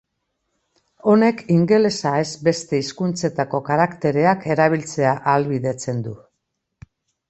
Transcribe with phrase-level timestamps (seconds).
[1.11, 6.21] Honek ingelesa ez beste hizkuntzetako karaktereak erabiltzea ahalbidetzen du.